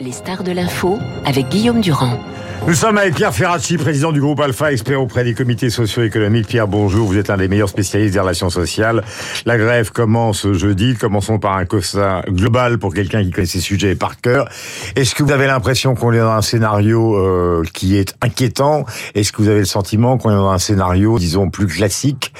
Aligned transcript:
Les 0.00 0.12
stars 0.12 0.42
de 0.42 0.52
l'info 0.52 0.98
avec 1.26 1.50
Guillaume 1.50 1.82
Durand. 1.82 2.18
Nous 2.66 2.72
sommes 2.72 2.96
avec 2.96 3.14
Pierre 3.14 3.34
Ferracci, 3.34 3.76
président 3.76 4.10
du 4.10 4.22
groupe 4.22 4.40
Alpha, 4.40 4.72
expert 4.72 5.02
auprès 5.02 5.22
des 5.22 5.34
comités 5.34 5.68
socio-économiques. 5.68 6.46
Pierre, 6.46 6.66
bonjour. 6.66 7.06
Vous 7.06 7.18
êtes 7.18 7.28
un 7.28 7.36
des 7.36 7.46
meilleurs 7.46 7.68
spécialistes 7.68 8.14
des 8.14 8.20
relations 8.20 8.48
sociales. 8.48 9.04
La 9.44 9.58
grève 9.58 9.92
commence 9.92 10.50
jeudi. 10.52 10.94
Commençons 10.94 11.38
par 11.38 11.56
un 11.58 11.66
constat 11.66 12.22
global 12.28 12.78
pour 12.78 12.94
quelqu'un 12.94 13.22
qui 13.22 13.30
connaît 13.30 13.46
ces 13.46 13.60
sujets 13.60 13.94
par 13.94 14.18
cœur. 14.18 14.48
Est-ce 14.96 15.14
que 15.14 15.22
vous 15.22 15.32
avez 15.32 15.46
l'impression 15.46 15.94
qu'on 15.94 16.12
est 16.12 16.20
dans 16.20 16.32
un 16.32 16.42
scénario 16.42 17.16
euh, 17.16 17.64
qui 17.74 17.96
est 17.96 18.14
inquiétant? 18.22 18.86
Est-ce 19.14 19.32
que 19.32 19.42
vous 19.42 19.48
avez 19.48 19.60
le 19.60 19.66
sentiment 19.66 20.16
qu'on 20.16 20.30
est 20.30 20.36
dans 20.36 20.50
un 20.50 20.58
scénario, 20.58 21.18
disons, 21.18 21.50
plus 21.50 21.66
classique? 21.66 22.32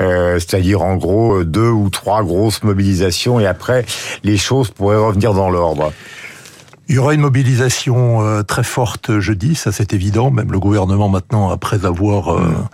Euh, 0.00 0.38
C'est-à-dire, 0.38 0.82
en 0.82 0.94
gros, 0.94 1.42
deux 1.42 1.70
ou 1.70 1.90
trois 1.90 2.22
grosses 2.22 2.62
mobilisations 2.62 3.40
et 3.40 3.46
après, 3.46 3.84
les 4.22 4.36
choses 4.36 4.70
pourraient 4.70 4.96
revenir 4.96 5.34
dans 5.34 5.50
l'ordre 5.50 5.92
il 6.88 6.94
y 6.94 6.98
aura 6.98 7.14
une 7.14 7.20
mobilisation 7.20 8.24
euh, 8.24 8.42
très 8.42 8.62
forte 8.62 9.18
jeudi, 9.18 9.54
ça 9.54 9.72
c'est 9.72 9.92
évident. 9.92 10.30
Même 10.30 10.52
le 10.52 10.60
gouvernement 10.60 11.08
maintenant, 11.08 11.50
après 11.50 11.84
avoir 11.84 12.36
euh, 12.36 12.48
mm 12.48 12.68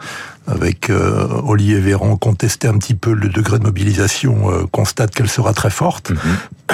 avec 0.46 0.90
euh, 0.90 1.28
Olivier 1.46 1.78
Véran 1.78 2.16
contester 2.16 2.68
un 2.68 2.78
petit 2.78 2.94
peu 2.94 3.12
le 3.12 3.28
degré 3.28 3.58
de 3.58 3.64
mobilisation, 3.64 4.50
euh, 4.50 4.64
constate 4.70 5.14
qu'elle 5.14 5.28
sera 5.28 5.52
très 5.52 5.70
forte. 5.70 6.10
Mhm. 6.10 6.18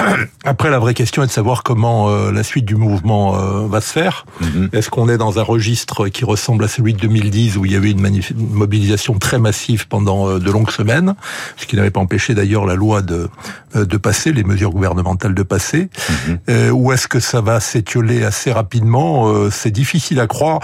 Après, 0.44 0.70
la 0.70 0.78
vraie 0.78 0.94
question 0.94 1.22
est 1.22 1.26
de 1.26 1.32
savoir 1.32 1.62
comment 1.62 2.08
euh, 2.08 2.32
la 2.32 2.42
suite 2.42 2.64
du 2.64 2.76
mouvement 2.76 3.32
va 3.66 3.80
se 3.80 3.92
faire. 3.92 4.24
Mhm. 4.40 4.70
Est-ce 4.72 4.90
qu'on 4.90 5.08
est 5.08 5.18
dans 5.18 5.38
un 5.38 5.42
registre 5.42 6.08
qui 6.08 6.24
ressemble 6.24 6.64
à 6.64 6.68
celui 6.68 6.94
de 6.94 6.98
2010 6.98 7.56
où 7.56 7.64
il 7.64 7.72
y 7.72 7.76
avait 7.76 7.90
une, 7.90 8.00
mobilisation 8.36 9.18
très 9.18 9.38
massive 9.38 9.88
pendant 9.88 10.38
de 10.38 10.50
longues 10.50 10.70
semaines, 10.70 11.14
ce 11.56 11.66
qui 11.66 11.76
n'avait 11.76 11.90
pas 11.90 12.00
empêché 12.00 12.34
d'ailleurs 12.34 12.66
la 12.66 12.74
loi 12.74 13.02
de, 13.02 13.28
de 13.74 13.96
passer, 13.96 14.32
les 14.32 14.44
mesures 14.44 14.70
gouvernementales 14.70 15.34
de 15.34 15.42
passer, 15.42 15.88
mhm. 16.28 16.70
ou 16.72 16.92
est-ce 16.92 17.08
que 17.08 17.20
ça 17.20 17.40
va 17.40 17.60
s'étioler 17.60 18.24
assez 18.24 18.52
rapidement 18.52 19.50
C'est 19.50 19.70
difficile 19.70 20.20
à 20.20 20.26
croire 20.26 20.60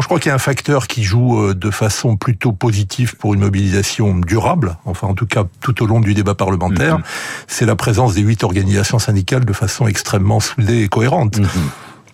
je 0.00 0.06
crois 0.06 0.18
qu'il 0.18 0.28
y 0.28 0.32
a 0.32 0.34
un 0.34 0.38
facteur 0.38 0.86
qui 0.86 1.02
joue 1.02 1.40
euh, 1.40 1.54
de 1.54 1.70
façon 1.70 2.16
plutôt 2.16 2.52
positive 2.52 3.16
pour 3.16 3.34
une 3.34 3.40
mobilisation 3.40 4.14
durable, 4.16 4.76
enfin 4.84 5.06
en 5.08 5.14
tout 5.14 5.26
cas 5.26 5.44
tout 5.60 5.82
au 5.82 5.86
long 5.86 6.00
du 6.00 6.14
débat 6.14 6.34
parlementaire, 6.34 6.98
mhm. 6.98 7.04
c'est 7.46 7.66
la 7.66 7.76
présence 7.76 8.14
des 8.14 8.20
huit 8.20 8.44
organisations 8.44 8.77
syndicales 8.84 9.44
de 9.44 9.52
façon 9.52 9.86
extrêmement 9.86 10.40
soudée 10.40 10.82
et 10.82 10.88
cohérente. 10.88 11.38
Mhm. 11.38 11.48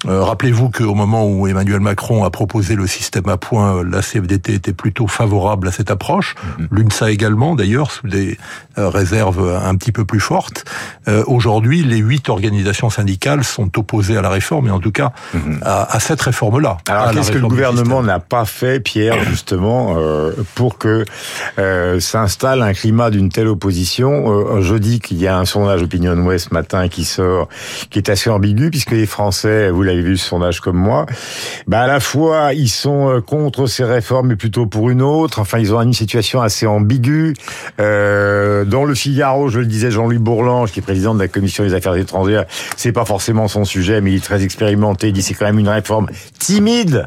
Euh, 0.06 0.22
rappelez-vous 0.22 0.70
qu'au 0.70 0.94
moment 0.94 1.26
où 1.26 1.46
Emmanuel 1.46 1.80
Macron 1.80 2.24
a 2.24 2.30
proposé 2.30 2.76
le 2.76 2.86
système 2.86 3.28
à 3.28 3.36
points, 3.36 3.82
la 3.84 4.02
CFDT 4.02 4.54
était 4.54 4.72
plutôt 4.72 5.06
favorable 5.06 5.68
à 5.68 5.72
cette 5.72 5.90
approche. 5.90 6.34
Mhm. 6.58 6.68
L'UNSA 6.70 7.10
également, 7.10 7.54
d'ailleurs, 7.54 7.90
sous 7.90 8.08
des 8.08 8.38
euh, 8.78 8.88
réserves 8.88 9.60
un 9.64 9.74
petit 9.76 9.92
peu 9.92 10.04
plus 10.04 10.20
fortes. 10.20 10.64
Euh, 11.08 11.24
aujourd'hui, 11.26 11.82
les 11.82 11.98
huit 11.98 12.28
organisations 12.28 12.90
syndicales 12.90 13.44
sont 13.44 13.78
opposées 13.78 14.16
à 14.16 14.22
la 14.22 14.30
réforme, 14.30 14.68
et 14.68 14.70
en 14.70 14.80
tout 14.80 14.92
cas 14.92 15.12
mhm. 15.32 15.60
à, 15.62 15.98
cette 16.00 16.20
réforme-là. 16.20 16.78
Alors 16.88 17.10
qu'est-ce 17.12 17.32
que 17.32 17.38
le 17.38 17.48
gouvernement 17.48 18.02
n'a 18.02 18.20
pas 18.20 18.44
fait, 18.44 18.80
Pierre, 18.80 19.22
justement, 19.30 19.96
pour 20.54 20.78
que 20.78 21.04
s'installe 21.98 22.62
un 22.62 22.72
climat 22.72 23.10
d'une 23.10 23.28
telle 23.28 23.48
opposition? 23.48 24.60
Je 24.60 24.74
dis 24.74 25.00
qu'il 25.00 25.18
y 25.18 25.26
a 25.26 25.38
un 25.38 25.44
sondage 25.44 25.82
Opinion 25.82 26.16
West 26.24 26.48
ce 26.48 26.54
matin 26.54 26.88
qui 26.88 27.04
sort, 27.04 27.48
qui 27.90 27.98
est 27.98 28.08
assez 28.08 28.30
ambigu, 28.30 28.70
puisque 28.70 28.90
les 28.90 29.06
Français, 29.06 29.70
vous 29.70 29.82
l'avez 29.82 29.93
vu 30.02 30.16
ce 30.16 30.28
sondage 30.28 30.60
comme 30.60 30.76
moi, 30.76 31.06
bah 31.66 31.80
à 31.80 31.86
la 31.86 32.00
fois 32.00 32.52
ils 32.54 32.68
sont 32.68 33.10
euh, 33.10 33.20
contre 33.20 33.66
ces 33.66 33.84
réformes 33.84 34.28
mais 34.28 34.36
plutôt 34.36 34.66
pour 34.66 34.90
une 34.90 35.02
autre. 35.02 35.40
Enfin, 35.40 35.58
ils 35.58 35.74
ont 35.74 35.80
une 35.80 35.92
situation 35.92 36.40
assez 36.40 36.66
ambiguë. 36.66 37.34
Euh, 37.80 38.64
dans 38.64 38.84
le 38.84 38.94
Figaro, 38.94 39.48
je 39.48 39.60
le 39.60 39.66
disais, 39.66 39.90
Jean-Louis 39.90 40.18
Bourlange, 40.18 40.72
qui 40.72 40.80
est 40.80 40.82
président 40.82 41.14
de 41.14 41.20
la 41.20 41.28
commission 41.28 41.64
des 41.64 41.74
affaires 41.74 41.94
étrangères, 41.96 42.44
c'est 42.76 42.92
pas 42.92 43.04
forcément 43.04 43.48
son 43.48 43.64
sujet, 43.64 44.00
mais 44.00 44.12
il 44.12 44.16
est 44.16 44.24
très 44.24 44.42
expérimenté. 44.42 45.08
Il 45.08 45.12
dit 45.12 45.22
c'est 45.22 45.34
quand 45.34 45.46
même 45.46 45.58
une 45.58 45.68
réforme 45.68 46.08
timide 46.38 47.06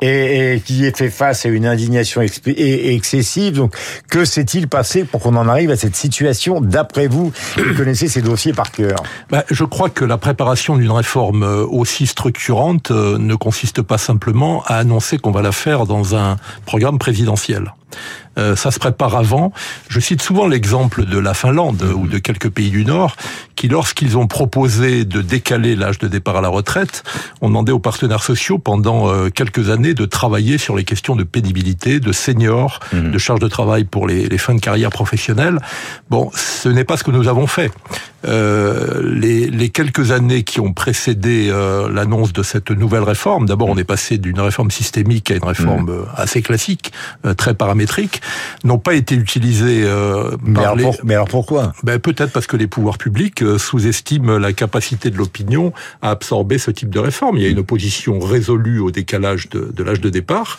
et, 0.00 0.62
qui 0.64 0.84
est 0.86 0.96
fait 0.96 1.10
face 1.10 1.46
à 1.46 1.48
une 1.48 1.66
indignation 1.66 2.22
excessive. 2.22 3.54
Donc, 3.54 3.74
que 4.10 4.24
s'est-il 4.24 4.68
passé 4.68 5.04
pour 5.04 5.20
qu'on 5.20 5.36
en 5.36 5.48
arrive 5.48 5.70
à 5.70 5.76
cette 5.76 5.96
situation 5.96 6.60
D'après 6.60 7.06
vous, 7.06 7.32
vous 7.56 7.74
connaissez 7.76 8.08
ces 8.08 8.22
dossiers 8.22 8.52
par 8.52 8.70
cœur. 8.70 8.96
Bah, 9.30 9.44
je 9.50 9.64
crois 9.64 9.90
que 9.90 10.04
la 10.04 10.18
préparation 10.18 10.76
d'une 10.76 10.90
réforme 10.90 11.42
euh, 11.42 11.66
aussi 11.66 12.06
structurante 12.22 12.92
euh, 12.92 13.18
ne 13.18 13.34
consiste 13.34 13.82
pas 13.82 13.98
simplement 13.98 14.62
à 14.66 14.76
annoncer 14.76 15.18
qu'on 15.18 15.32
va 15.32 15.42
la 15.42 15.50
faire 15.50 15.86
dans 15.86 16.14
un 16.14 16.36
programme 16.66 17.00
présidentiel. 17.00 17.74
Euh, 18.38 18.56
ça 18.56 18.70
se 18.70 18.78
prépare 18.78 19.16
avant. 19.16 19.52
Je 19.88 20.00
cite 20.00 20.22
souvent 20.22 20.46
l'exemple 20.46 21.04
de 21.04 21.18
la 21.18 21.34
Finlande 21.34 21.82
ou 21.94 22.06
de 22.06 22.18
quelques 22.18 22.48
pays 22.48 22.70
du 22.70 22.84
Nord 22.84 23.16
qui, 23.56 23.68
lorsqu'ils 23.68 24.16
ont 24.16 24.26
proposé 24.26 25.04
de 25.04 25.20
décaler 25.20 25.76
l'âge 25.76 25.98
de 25.98 26.08
départ 26.08 26.36
à 26.36 26.40
la 26.40 26.48
retraite, 26.48 27.02
ont 27.42 27.48
demandé 27.48 27.72
aux 27.72 27.78
partenaires 27.78 28.22
sociaux 28.22 28.58
pendant 28.58 29.08
euh, 29.08 29.28
quelques 29.28 29.68
années 29.68 29.92
de 29.92 30.06
travailler 30.06 30.56
sur 30.56 30.76
les 30.76 30.84
questions 30.84 31.14
de 31.14 31.24
pénibilité, 31.24 32.00
de 32.00 32.12
seniors, 32.12 32.80
mhm. 32.92 33.10
de 33.10 33.18
charge 33.18 33.40
de 33.40 33.48
travail 33.48 33.84
pour 33.84 34.06
les, 34.06 34.26
les 34.26 34.38
fins 34.38 34.54
de 34.54 34.60
carrière 34.60 34.90
professionnelle. 34.90 35.58
Bon, 36.08 36.30
ce 36.34 36.70
n'est 36.70 36.84
pas 36.84 36.96
ce 36.96 37.04
que 37.04 37.10
nous 37.10 37.28
avons 37.28 37.46
fait. 37.46 37.70
Euh, 38.24 39.02
les, 39.04 39.50
les, 39.50 39.68
quelques 39.68 40.12
années 40.12 40.44
qui 40.44 40.60
ont 40.60 40.72
précédé 40.72 41.52
l'annonce 41.92 42.32
de 42.32 42.42
cette 42.42 42.70
nouvelle 42.70 43.02
réforme, 43.02 43.46
d'abord 43.46 43.68
on 43.68 43.76
est 43.76 43.84
passé 43.84 44.16
d'une 44.16 44.38
réforme 44.38 44.70
systémique 44.70 45.30
à 45.30 45.34
une 45.34 45.44
réforme 45.44 45.90
mhm. 45.90 46.06
assez 46.16 46.40
classique, 46.40 46.92
très 47.36 47.54
paramétrique, 47.54 47.81
n'ont 48.64 48.78
pas 48.78 48.94
été 48.94 49.14
utilisés 49.14 49.82
euh, 49.84 50.36
mais, 50.42 50.60
alors 50.60 50.94
mais 51.04 51.14
alors 51.14 51.28
pourquoi? 51.28 51.72
Ben, 51.82 51.98
Peut-être 51.98 52.32
parce 52.32 52.46
que 52.46 52.56
les 52.56 52.66
pouvoirs 52.66 52.98
publics 52.98 53.42
euh, 53.42 53.58
sous-estiment 53.58 54.38
la 54.38 54.52
capacité 54.52 55.10
de 55.10 55.16
l'opinion 55.16 55.72
à 56.00 56.10
absorber 56.10 56.58
ce 56.58 56.70
type 56.70 56.90
de 56.90 56.98
réforme. 56.98 57.36
Il 57.36 57.42
y 57.42 57.46
a 57.46 57.50
une 57.50 57.58
opposition 57.58 58.18
résolue 58.20 58.78
au 58.80 58.90
décalage 58.90 59.48
de, 59.48 59.70
de 59.72 59.82
l'âge 59.82 60.00
de 60.00 60.10
départ. 60.10 60.58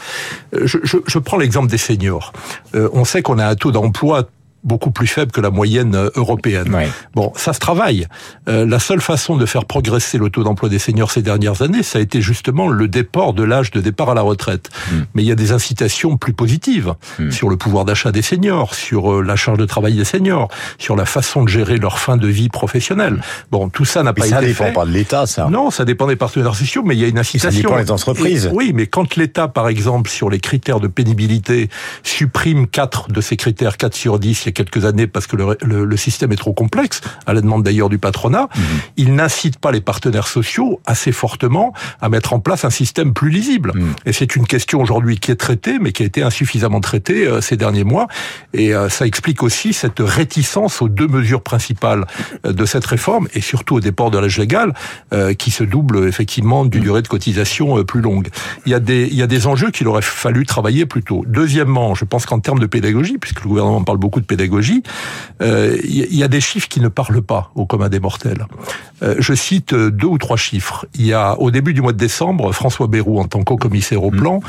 Euh, 0.53 0.61
je, 0.65 0.77
je, 0.83 0.97
je 1.05 1.19
prends 1.19 1.37
l'exemple 1.37 1.69
des 1.69 1.77
seniors. 1.77 2.33
on 2.73 3.05
sait 3.05 3.21
qu'on 3.21 3.39
a 3.39 3.47
un 3.47 3.55
taux 3.55 3.71
d'emploi 3.71 4.27
beaucoup 4.63 4.91
plus 4.91 5.07
faible 5.07 5.31
que 5.31 5.41
la 5.41 5.49
moyenne 5.49 5.95
euh, 5.95 6.09
européenne. 6.15 6.75
Bon, 7.15 7.31
ça 7.35 7.53
se 7.53 7.59
travaille. 7.59 8.07
Euh, 8.47 8.65
la 8.65 8.79
seule 8.79 9.01
façon 9.01 9.35
de 9.35 9.45
faire 9.45 9.65
progresser 9.65 10.17
le 10.17 10.29
taux 10.29 10.43
d'emploi 10.43 10.69
des 10.69 10.79
seniors 10.79 11.11
ces 11.11 11.21
dernières 11.21 11.61
années, 11.61 11.83
ça 11.83 11.99
a 11.99 12.01
été 12.01 12.21
justement 12.21 12.67
le 12.67 12.87
déport 12.87 13.33
de 13.33 13.43
l'âge 13.43 13.71
de 13.71 13.81
départ 13.81 14.09
à 14.09 14.13
la 14.13 14.21
retraite. 14.21 14.69
Hmm. 14.91 15.01
Mais 15.13 15.23
il 15.23 15.27
y 15.27 15.31
a 15.31 15.35
des 15.35 15.51
incitations 15.51 16.17
plus 16.17 16.33
positives 16.33 16.93
hmm. 17.19 17.31
sur 17.31 17.49
le 17.49 17.57
pouvoir 17.57 17.85
d'achat 17.85 18.11
des 18.11 18.21
seniors, 18.21 18.75
sur 18.75 19.13
euh, 19.13 19.21
la 19.21 19.35
charge 19.35 19.57
de 19.57 19.65
travail 19.65 19.95
des 19.95 20.05
seniors, 20.05 20.49
sur 20.77 20.95
la 20.95 21.05
façon 21.05 21.43
de 21.43 21.49
gérer 21.49 21.77
leur 21.77 21.99
fin 21.99 22.17
de 22.17 22.27
vie 22.27 22.49
professionnelle. 22.49 23.21
Bon, 23.51 23.69
tout 23.69 23.85
ça 23.85 24.03
n'a 24.03 24.13
pas 24.13 24.25
été 24.25 24.35
fait. 24.35 24.53
Ça 24.53 24.65
dépend 24.65 24.79
pas 24.81 24.85
de 24.85 24.91
l'État, 24.91 25.25
ça. 25.25 25.49
Non, 25.49 25.71
ça 25.71 25.85
dépend 25.85 26.07
des 26.07 26.15
partenaires 26.15 26.55
sociaux, 26.55 26.83
mais 26.85 26.95
il 26.95 27.01
y 27.01 27.05
a 27.05 27.07
une 27.07 27.19
incitation. 27.19 27.51
Ça 27.51 27.55
dépend 27.55 27.81
des 27.81 27.91
entreprises. 27.91 28.49
oui, 28.53 28.71
mais 28.73 28.87
quand 28.87 29.15
l'État, 29.15 29.47
par 29.47 29.67
exemple, 29.67 30.09
sur 30.09 30.29
les 30.29 30.39
critères 30.39 30.79
de 30.79 30.87
pénibilité, 30.87 31.69
supprime 32.03 32.67
quatre 32.67 33.09
de 33.09 33.21
ces 33.21 33.35
critères, 33.35 33.77
4 33.77 33.93
sur 33.93 34.19
10, 34.19 34.52
quelques 34.53 34.85
années 34.85 35.07
parce 35.07 35.27
que 35.27 35.35
le, 35.35 35.57
le, 35.61 35.97
système 35.97 36.31
est 36.31 36.37
trop 36.37 36.53
complexe, 36.53 37.01
à 37.25 37.33
la 37.33 37.41
demande 37.41 37.63
d'ailleurs 37.63 37.89
du 37.89 37.97
patronat, 37.97 38.49
mhm. 38.55 38.63
il 38.97 39.15
n'incite 39.15 39.57
pas 39.57 39.71
les 39.71 39.81
partenaires 39.81 40.27
sociaux 40.27 40.79
assez 40.85 41.11
fortement 41.11 41.73
à 42.01 42.09
mettre 42.09 42.33
en 42.33 42.39
place 42.39 42.65
un 42.65 42.69
système 42.69 43.13
plus 43.13 43.29
lisible. 43.29 43.71
Mhm. 43.75 43.93
Et 44.05 44.13
c'est 44.13 44.35
une 44.35 44.47
question 44.47 44.81
aujourd'hui 44.81 45.19
qui 45.19 45.31
est 45.31 45.35
traitée, 45.35 45.79
mais 45.79 45.91
qui 45.91 46.03
a 46.03 46.05
été 46.05 46.23
insuffisamment 46.23 46.79
traitée 46.79 47.27
euh, 47.27 47.41
ces 47.41 47.57
derniers 47.57 47.83
mois. 47.83 48.07
Et 48.53 48.73
euh, 48.73 48.89
ça 48.89 49.05
explique 49.05 49.43
aussi 49.43 49.73
cette 49.73 49.99
réticence 49.99 50.81
aux 50.81 50.89
deux 50.89 51.07
mesures 51.07 51.41
principales 51.41 52.05
euh, 52.45 52.53
de 52.53 52.65
cette 52.65 52.85
réforme, 52.85 53.27
et 53.33 53.41
surtout 53.41 53.75
au 53.75 53.79
départ 53.79 54.11
de 54.11 54.17
l'âge 54.17 54.37
légal, 54.37 54.73
qui 55.37 55.51
se 55.51 55.63
double 55.63 56.07
effectivement 56.07 56.65
d'une 56.65 56.79
mhm. 56.79 56.85
durée 56.85 57.01
de 57.01 57.07
cotisation 57.07 57.83
plus 57.83 58.01
longue. 58.01 58.29
Il 58.65 58.71
y 58.71 58.75
a 58.75 58.79
des, 58.79 59.07
il 59.07 59.15
y 59.15 59.21
a 59.21 59.27
des 59.27 59.47
enjeux 59.47 59.71
qu'il 59.71 59.87
aurait 59.87 60.01
fallu 60.01 60.45
travailler 60.45 60.85
plus 60.85 61.03
tôt. 61.03 61.23
Deuxièmement, 61.27 61.95
je 61.95 62.05
pense 62.05 62.25
qu'en 62.25 62.39
termes 62.39 62.59
de 62.59 62.65
pédagogie, 62.65 63.17
puisque 63.17 63.41
le 63.41 63.49
gouvernement 63.49 63.83
parle 63.83 63.97
beaucoup 63.97 64.19
de 64.19 64.25
pédagogie, 64.25 64.42
il 64.45 64.83
euh, 65.41 65.77
y, 65.83 66.23
a 66.23 66.27
des 66.27 66.41
chiffres 66.41 66.67
qui 66.67 66.79
ne 66.79 66.87
parlent 66.87 67.21
pas 67.21 67.51
au 67.55 67.65
commun 67.65 67.89
des 67.89 67.99
mortels. 67.99 68.45
Euh, 69.01 69.15
je 69.19 69.33
cite 69.33 69.73
deux 69.73 70.07
ou 70.07 70.17
trois 70.17 70.37
chiffres. 70.37 70.85
Il 70.95 71.05
y 71.05 71.13
a 71.13 71.39
au 71.39 71.51
début 71.51 71.73
du 71.73 71.81
mois 71.81 71.93
de 71.93 71.97
décembre, 71.97 72.51
François 72.53 72.87
Bayrou, 72.87 73.19
en 73.19 73.25
tant 73.25 73.43
qu'au-commissaire 73.43 74.03
au 74.03 74.11
mmh. 74.11 74.17
plan, 74.17 74.39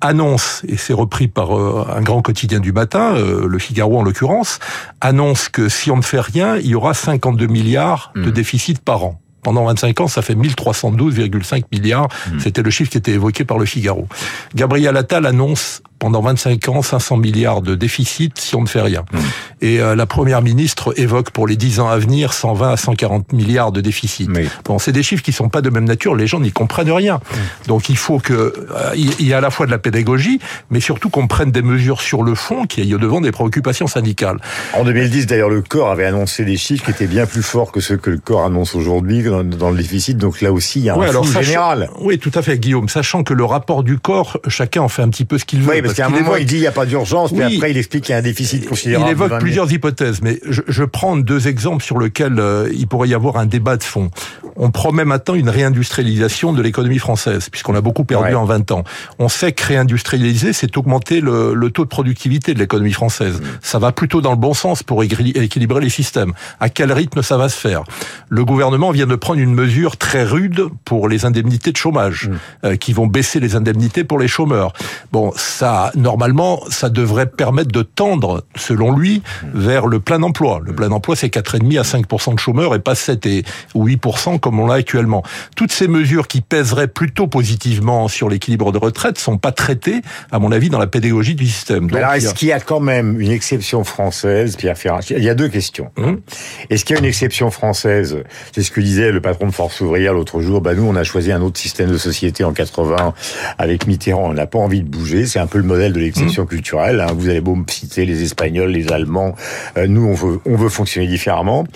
annonce, 0.00 0.62
et 0.66 0.76
c'est 0.76 0.92
repris 0.92 1.28
par 1.28 1.56
euh, 1.56 1.86
un 1.94 2.00
grand 2.00 2.22
quotidien 2.22 2.60
du 2.60 2.72
matin, 2.72 3.14
le 3.16 3.58
Figaro 3.58 3.98
en 3.98 4.02
l'occurrence, 4.02 4.58
annonce 5.00 5.48
que 5.48 5.68
si 5.68 5.90
on 5.90 5.96
ne 5.96 6.02
fait 6.02 6.20
rien, 6.20 6.56
il 6.56 6.66
y 6.66 6.74
aura 6.74 6.94
52 6.94 7.46
milliards 7.46 8.12
de 8.14 8.22
mmh. 8.22 8.30
déficit 8.30 8.78
par 8.80 9.04
an. 9.04 9.20
Pendant 9.42 9.64
25 9.64 10.00
ans, 10.02 10.08
ça 10.08 10.20
fait 10.20 10.34
1312,5 10.34 11.64
milliards. 11.72 12.08
Mmh. 12.08 12.40
C'était 12.40 12.62
le 12.62 12.70
chiffre 12.70 12.90
qui 12.90 12.98
était 12.98 13.12
évoqué 13.12 13.44
par 13.44 13.58
le 13.58 13.64
Figaro. 13.64 14.06
Gabriel 14.54 14.96
Attal 14.96 15.24
annonce 15.24 15.82
pendant 16.00 16.22
25 16.22 16.68
ans 16.70 16.82
500 16.82 17.18
milliards 17.18 17.62
de 17.62 17.76
déficit 17.76 18.40
si 18.40 18.56
on 18.56 18.62
ne 18.62 18.66
fait 18.66 18.80
rien. 18.80 19.04
Mmh. 19.12 19.18
Et 19.60 19.80
euh, 19.80 19.94
la 19.94 20.06
première 20.06 20.42
ministre 20.42 20.98
évoque 20.98 21.30
pour 21.30 21.46
les 21.46 21.56
10 21.56 21.80
ans 21.80 21.88
à 21.88 21.98
venir 21.98 22.32
120 22.32 22.72
à 22.72 22.76
140 22.76 23.32
milliards 23.32 23.70
de 23.70 23.80
déficit. 23.80 24.28
Bon, 24.64 24.78
c'est 24.78 24.92
des 24.92 25.02
chiffres 25.02 25.22
qui 25.22 25.32
sont 25.32 25.48
pas 25.48 25.60
de 25.60 25.70
même 25.70 25.84
nature, 25.84 26.16
les 26.16 26.26
gens 26.26 26.40
n'y 26.40 26.50
comprennent 26.50 26.90
rien. 26.90 27.16
Mmh. 27.16 27.36
Donc 27.68 27.88
il 27.88 27.96
faut 27.96 28.18
que 28.18 28.32
euh, 28.32 28.92
il 28.96 29.20
y 29.20 29.30
ait 29.30 29.34
à 29.34 29.40
la 29.40 29.50
fois 29.50 29.66
de 29.66 29.70
la 29.70 29.78
pédagogie, 29.78 30.40
mais 30.70 30.80
surtout 30.80 31.10
qu'on 31.10 31.26
prenne 31.26 31.52
des 31.52 31.62
mesures 31.62 32.00
sur 32.00 32.22
le 32.22 32.34
fond 32.34 32.64
qui 32.64 32.80
aillent 32.80 32.94
au 32.94 32.98
devant 32.98 33.20
des 33.20 33.30
préoccupations 33.30 33.86
syndicales. 33.86 34.38
En 34.74 34.84
2010 34.84 35.26
d'ailleurs 35.26 35.50
le 35.50 35.60
corps 35.60 35.90
avait 35.90 36.06
annoncé 36.06 36.44
des 36.44 36.56
chiffres 36.56 36.84
qui 36.84 36.90
étaient 36.90 37.06
bien 37.06 37.26
plus 37.26 37.42
forts 37.42 37.72
que 37.72 37.80
ceux 37.80 37.98
que 37.98 38.10
le 38.10 38.18
corps 38.18 38.44
annonce 38.44 38.74
aujourd'hui 38.74 39.22
dans, 39.22 39.70
le 39.70 39.76
déficit. 39.76 40.16
Donc 40.16 40.40
là 40.40 40.50
aussi 40.50 40.80
il 40.80 40.84
y 40.86 40.90
a 40.90 40.96
un 40.96 41.12
flou 41.12 41.42
général. 41.42 41.90
Oui, 42.00 42.18
tout 42.18 42.32
à 42.34 42.40
fait 42.40 42.58
Guillaume, 42.58 42.88
sachant 42.88 43.22
que 43.22 43.34
le 43.34 43.44
rapport 43.44 43.82
du 43.82 43.98
corps, 43.98 44.38
chacun 44.48 44.80
en 44.80 44.88
fait 44.88 45.02
un 45.02 45.08
petit 45.08 45.24
peu 45.24 45.36
ce 45.36 45.44
qu'il 45.44 45.60
veut. 45.60 45.70
Oui, 45.70 45.82
parce, 45.94 45.96
qu'à 45.96 46.06
un 46.06 46.20
moment 46.20 46.36
il 46.36 46.46
dit 46.46 46.56
il 46.56 46.60
n'y 46.60 46.66
a 46.66 46.72
pas 46.72 46.86
d'urgence, 46.86 47.32
puis 47.32 47.42
après 47.42 47.70
il 47.70 47.76
explique 47.76 48.04
qu'il 48.04 48.12
y 48.12 48.16
a 48.16 48.18
un 48.18 48.22
déficit 48.22 48.66
considérable. 48.66 49.06
Il 49.08 49.12
évoque 49.12 49.38
plusieurs 49.38 49.70
hypothèses, 49.72 50.20
mais 50.22 50.40
je, 50.48 50.62
je, 50.66 50.84
prends 50.84 51.16
deux 51.16 51.48
exemples 51.48 51.84
sur 51.84 51.98
lesquels 51.98 52.38
euh, 52.38 52.68
il 52.72 52.86
pourrait 52.86 53.08
y 53.08 53.14
avoir 53.14 53.36
un 53.36 53.46
débat 53.46 53.76
de 53.76 53.82
fond. 53.82 54.10
On 54.56 54.70
promet 54.70 55.04
maintenant 55.04 55.34
une 55.34 55.48
réindustrialisation 55.48 56.52
de 56.52 56.60
l'économie 56.60 56.98
française, 56.98 57.48
puisqu'on 57.48 57.74
a 57.74 57.80
beaucoup 57.80 58.04
perdu 58.04 58.34
en 58.34 58.44
20 58.44 58.72
ans. 58.72 58.84
On 59.18 59.28
sait 59.28 59.52
que 59.52 59.64
réindustrialiser, 59.64 60.52
c'est 60.52 60.76
augmenter 60.76 61.20
le, 61.20 61.54
le, 61.54 61.70
taux 61.70 61.84
de 61.84 61.88
productivité 61.88 62.52
de 62.52 62.58
l'économie 62.58 62.92
française. 62.92 63.40
Mmh. 63.40 63.44
Ça 63.62 63.78
va 63.78 63.92
plutôt 63.92 64.20
dans 64.20 64.32
le 64.32 64.36
bon 64.36 64.52
sens 64.52 64.82
pour 64.82 65.02
équilibrer 65.02 65.80
les 65.80 65.88
systèmes. 65.88 66.32
À 66.58 66.68
quel 66.68 66.92
rythme 66.92 67.22
ça 67.22 67.36
va 67.36 67.48
se 67.48 67.56
faire? 67.56 67.84
Le 68.28 68.44
gouvernement 68.44 68.90
vient 68.90 69.06
de 69.06 69.14
prendre 69.14 69.40
une 69.40 69.54
mesure 69.54 69.96
très 69.96 70.24
rude 70.24 70.66
pour 70.84 71.08
les 71.08 71.24
indemnités 71.24 71.72
de 71.72 71.76
chômage, 71.76 72.28
mmh. 72.28 72.66
euh, 72.66 72.76
qui 72.76 72.92
vont 72.92 73.06
baisser 73.06 73.40
les 73.40 73.56
indemnités 73.56 74.04
pour 74.04 74.18
les 74.18 74.28
chômeurs. 74.28 74.72
Bon, 75.12 75.32
ça, 75.36 75.79
normalement, 75.94 76.60
ça 76.70 76.88
devrait 76.88 77.26
permettre 77.26 77.70
de 77.70 77.82
tendre, 77.82 78.44
selon 78.56 78.96
lui, 78.96 79.22
vers 79.54 79.86
le 79.86 80.00
plein 80.00 80.22
emploi. 80.22 80.60
Le 80.64 80.74
plein 80.74 80.90
emploi, 80.90 81.16
c'est 81.16 81.28
4,5 81.28 81.78
à 81.78 81.82
5% 81.82 82.34
de 82.34 82.38
chômeurs 82.38 82.74
et 82.74 82.80
pas 82.80 82.94
7 82.94 83.26
et, 83.26 83.44
ou 83.74 83.86
8% 83.86 84.38
comme 84.40 84.58
on 84.60 84.66
l'a 84.66 84.74
actuellement. 84.74 85.22
Toutes 85.56 85.72
ces 85.72 85.88
mesures 85.88 86.28
qui 86.28 86.40
pèseraient 86.40 86.88
plutôt 86.88 87.26
positivement 87.26 88.08
sur 88.08 88.28
l'équilibre 88.28 88.72
de 88.72 88.78
retraite 88.78 89.18
sont 89.18 89.38
pas 89.38 89.52
traitées, 89.52 90.02
à 90.30 90.38
mon 90.38 90.52
avis, 90.52 90.70
dans 90.70 90.78
la 90.78 90.86
pédagogie 90.86 91.34
du 91.34 91.46
système. 91.46 91.88
Donc, 91.88 91.98
alors, 91.98 92.14
est-ce 92.14 92.34
qu'il 92.34 92.48
y 92.48 92.52
a 92.52 92.60
quand 92.60 92.80
même 92.80 93.20
une 93.20 93.30
exception 93.30 93.84
française, 93.84 94.56
Pierre 94.56 94.76
Ferrand 94.76 95.00
Il 95.10 95.22
y 95.22 95.28
a 95.28 95.34
deux 95.34 95.48
questions. 95.48 95.90
Hum? 95.96 96.20
Est-ce 96.70 96.84
qu'il 96.84 96.94
y 96.94 96.98
a 96.98 97.00
une 97.00 97.08
exception 97.08 97.50
française? 97.50 98.22
C'est 98.52 98.62
ce 98.62 98.70
que 98.70 98.80
disait 98.80 99.12
le 99.12 99.20
patron 99.20 99.46
de 99.46 99.52
Force 99.52 99.80
ouvrière 99.80 100.14
l'autre 100.14 100.40
jour. 100.40 100.60
Bah 100.60 100.74
nous, 100.74 100.84
on 100.84 100.96
a 100.96 101.04
choisi 101.04 101.32
un 101.32 101.40
autre 101.42 101.58
système 101.58 101.90
de 101.90 101.98
société 101.98 102.44
en 102.44 102.52
80 102.52 103.14
avec 103.58 103.86
Mitterrand. 103.86 104.30
On 104.30 104.34
n'a 104.34 104.46
pas 104.46 104.58
envie 104.58 104.82
de 104.82 104.88
bouger. 104.88 105.26
C'est 105.26 105.38
un 105.38 105.46
peu 105.46 105.58
le 105.58 105.64
modèle 105.70 105.92
de 105.92 106.00
l'exception 106.00 106.42
hum. 106.42 106.48
culturelle. 106.48 107.00
Hein. 107.00 107.12
Vous 107.14 107.28
allez 107.28 107.40
beau 107.40 107.54
me 107.54 107.64
citer 107.68 108.04
les 108.04 108.22
Espagnols, 108.22 108.70
les 108.70 108.92
Allemands. 108.92 109.34
Euh, 109.76 109.86
nous, 109.86 110.04
on 110.06 110.14
veut, 110.14 110.40
on 110.44 110.56
veut 110.56 110.68
fonctionner 110.68 111.06
différemment. 111.06 111.66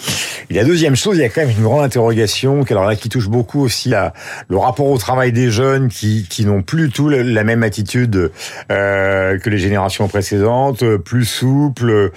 Et 0.51 0.55
la 0.55 0.65
deuxième 0.65 0.97
chose, 0.97 1.17
il 1.17 1.21
y 1.21 1.25
a 1.25 1.29
quand 1.29 1.43
même 1.43 1.57
une 1.57 1.63
grande 1.63 1.85
interrogation, 1.85 2.65
alors 2.69 2.87
là, 2.87 2.97
qui 2.97 3.09
touche 3.09 3.29
beaucoup 3.29 3.61
aussi 3.61 3.89
la, 3.89 4.13
le 4.49 4.57
rapport 4.57 4.87
au 4.87 4.99
travail 4.99 5.33
des 5.33 5.51
jeunes, 5.51 5.89
qui, 5.89 6.27
qui 6.29 6.45
n'ont 6.45 6.63
plus 6.63 6.91
tout 6.91 7.09
la 7.09 7.45
même 7.45 7.63
attitude 7.63 8.33
euh, 8.73 9.39
que 9.39 9.49
les 9.49 9.59
générations 9.59 10.09
précédentes, 10.09 10.85
plus 10.99 11.25
souple, 11.25 12.11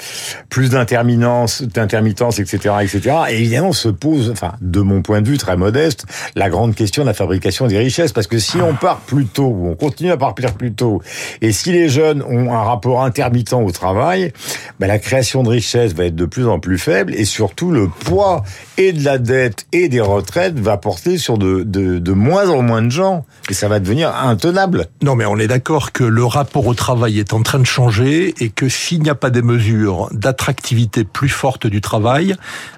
plus 0.49 0.71
d'intermitence, 0.71 1.61
d'intermittence, 1.61 2.39
etc., 2.39 2.75
etc. 2.81 3.15
Et 3.29 3.35
évidemment, 3.37 3.71
se 3.71 3.89
pose, 3.89 4.31
enfin, 4.31 4.53
de 4.61 4.81
mon 4.81 5.01
point 5.03 5.21
de 5.21 5.27
vue 5.29 5.37
très 5.37 5.57
modeste, 5.57 6.05
la 6.35 6.49
grande 6.49 6.73
question 6.73 7.03
de 7.03 7.07
la 7.07 7.13
fabrication 7.13 7.67
des 7.67 7.77
richesses, 7.77 8.13
parce 8.13 8.27
que 8.27 8.39
si 8.39 8.57
on 8.57 8.73
part 8.73 9.01
plus 9.01 9.25
tôt 9.25 9.47
ou 9.47 9.67
on 9.67 9.75
continue 9.75 10.11
à 10.11 10.17
partir 10.17 10.53
plus 10.53 10.73
tôt, 10.73 11.01
et 11.41 11.51
si 11.51 11.66
les 11.71 11.89
jeunes 11.89 12.21
ont 12.23 12.53
un 12.53 12.63
rapport 12.63 13.03
intermittent 13.03 13.53
au 13.53 13.71
travail, 13.71 14.33
ben 14.79 14.87
la 14.87 14.99
création 14.99 15.43
de 15.43 15.49
richesses 15.49 15.93
va 15.93 16.05
être 16.05 16.15
de 16.15 16.25
plus 16.25 16.47
en 16.47 16.59
plus 16.59 16.77
faible, 16.77 17.15
et 17.15 17.25
surtout 17.25 17.71
le 17.71 17.87
poids 17.87 18.43
et 18.77 18.93
de 18.93 19.03
la 19.03 19.17
dette 19.17 19.65
et 19.73 19.89
des 19.89 20.01
retraites 20.01 20.59
va 20.59 20.77
porter 20.77 21.17
sur 21.17 21.37
de, 21.37 22.11
moins 22.11 22.49
en 22.49 22.61
moins 22.61 22.81
de 22.81 22.89
gens. 22.89 23.25
Et 23.49 23.53
ça 23.53 23.67
va 23.67 23.79
devenir 23.79 24.15
intenable. 24.15 24.87
Non, 25.01 25.15
mais 25.15 25.25
on 25.25 25.37
est 25.37 25.47
d'accord 25.47 25.91
que 25.91 26.03
le 26.03 26.25
rapport 26.25 26.67
au 26.67 26.73
travail 26.73 27.19
est 27.19 27.33
en 27.33 27.41
train 27.41 27.59
de 27.59 27.65
changer 27.65 28.33
et 28.39 28.49
que 28.49 28.69
s'il 28.69 29.01
n'y 29.01 29.09
a 29.09 29.15
pas 29.15 29.29
des 29.29 29.41
mesures 29.41 30.09
d'attractivité 30.11 31.03
plus 31.03 31.29
forte 31.29 31.67
du 31.67 31.81
travail, 31.81 32.35